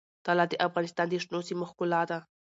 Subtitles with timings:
[0.25, 2.17] طلا د افغانستان د شنو سیمو ښکلا ده.